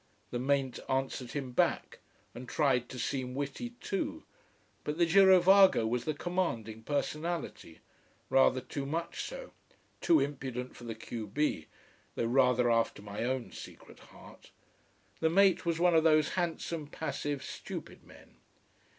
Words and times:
The 0.31 0.39
mate 0.39 0.79
answered 0.89 1.33
him 1.33 1.51
back, 1.51 1.99
and 2.33 2.49
tried 2.49 2.89
to 2.89 2.97
seem 2.97 3.35
witty 3.35 3.75
too. 3.79 4.23
But 4.83 4.97
the 4.97 5.05
girovago 5.05 5.85
was 5.87 6.05
the 6.05 6.15
commanding 6.15 6.81
personality! 6.81 7.81
rather 8.27 8.61
too 8.61 8.87
much 8.87 9.21
so: 9.21 9.51
too 10.01 10.19
impudent 10.19 10.75
for 10.75 10.85
the 10.85 10.95
q 10.95 11.27
b, 11.27 11.67
though 12.15 12.25
rather 12.25 12.71
after 12.71 13.03
my 13.03 13.23
own 13.23 13.51
secret 13.51 13.99
heart. 14.09 14.49
The 15.19 15.29
mate 15.29 15.67
was 15.67 15.77
one 15.79 15.93
of 15.95 16.03
those 16.03 16.29
handsome, 16.29 16.87
passive, 16.87 17.43
stupid 17.43 18.03
men. 18.03 18.37